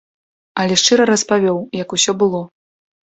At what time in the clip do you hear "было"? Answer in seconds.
2.25-2.41